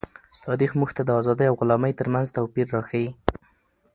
[0.45, 3.09] تاریخ موږ ته د آزادۍ او غلامۍ ترمنځ توپیر راښيي.